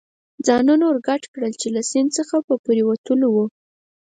[0.47, 3.35] ځانونه ور ګډ کړل، چې له سیند څخه په پورېوتو و.